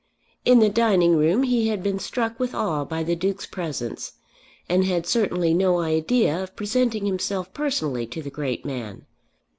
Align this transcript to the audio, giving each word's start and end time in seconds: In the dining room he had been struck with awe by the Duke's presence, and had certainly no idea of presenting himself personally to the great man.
In 0.45 0.57
the 0.57 0.69
dining 0.69 1.15
room 1.15 1.43
he 1.43 1.67
had 1.67 1.83
been 1.83 1.99
struck 1.99 2.39
with 2.39 2.55
awe 2.55 2.85
by 2.85 3.03
the 3.03 3.15
Duke's 3.15 3.45
presence, 3.45 4.13
and 4.67 4.83
had 4.83 5.05
certainly 5.05 5.53
no 5.53 5.77
idea 5.79 6.41
of 6.41 6.55
presenting 6.55 7.05
himself 7.05 7.53
personally 7.53 8.07
to 8.07 8.23
the 8.23 8.31
great 8.31 8.65
man. 8.65 9.05